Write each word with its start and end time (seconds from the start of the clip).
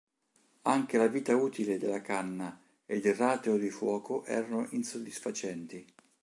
Anche 0.63 0.97
la 0.97 1.05
vita 1.05 1.35
utile 1.35 1.77
della 1.77 2.01
canna 2.01 2.59
ed 2.87 3.05
il 3.05 3.13
rateo 3.13 3.55
di 3.57 3.69
fuoco 3.69 4.25
erano 4.25 4.65
insoddisfacenti. 4.71 5.85